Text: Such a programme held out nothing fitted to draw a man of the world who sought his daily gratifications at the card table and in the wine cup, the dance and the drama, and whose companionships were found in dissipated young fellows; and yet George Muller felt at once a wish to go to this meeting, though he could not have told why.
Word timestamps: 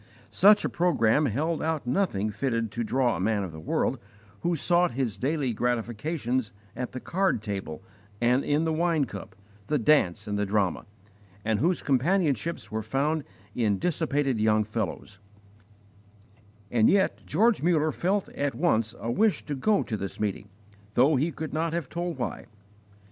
Such 0.31 0.65
a 0.65 0.69
programme 0.69 1.27
held 1.27 1.61
out 1.61 1.85
nothing 1.85 2.31
fitted 2.31 2.71
to 2.71 2.83
draw 2.83 3.15
a 3.15 3.19
man 3.19 3.43
of 3.43 3.51
the 3.51 3.59
world 3.59 3.99
who 4.39 4.55
sought 4.55 4.93
his 4.97 5.15
daily 5.15 5.53
gratifications 5.53 6.51
at 6.75 6.93
the 6.93 6.99
card 6.99 7.43
table 7.43 7.83
and 8.19 8.43
in 8.43 8.63
the 8.63 8.73
wine 8.73 9.05
cup, 9.05 9.35
the 9.67 9.77
dance 9.77 10.25
and 10.25 10.39
the 10.39 10.45
drama, 10.47 10.87
and 11.45 11.59
whose 11.59 11.83
companionships 11.83 12.71
were 12.71 12.81
found 12.81 13.23
in 13.53 13.77
dissipated 13.77 14.39
young 14.39 14.63
fellows; 14.63 15.19
and 16.71 16.89
yet 16.89 17.21
George 17.27 17.61
Muller 17.61 17.91
felt 17.91 18.27
at 18.29 18.55
once 18.55 18.95
a 18.99 19.11
wish 19.11 19.45
to 19.45 19.53
go 19.53 19.83
to 19.83 19.95
this 19.95 20.19
meeting, 20.19 20.49
though 20.95 21.15
he 21.15 21.31
could 21.31 21.53
not 21.53 21.73
have 21.73 21.89
told 21.89 22.17
why. 22.17 22.47